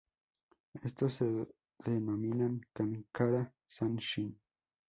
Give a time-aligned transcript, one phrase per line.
[0.87, 1.27] Estos se
[1.89, 4.35] denominan kankara-sanshin.